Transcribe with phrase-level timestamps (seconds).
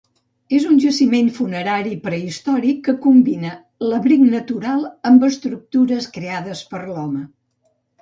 [0.59, 3.53] És un jaciment funerari prehistòric que combina
[3.93, 7.25] l'abric natural amb estructures creades per l'home.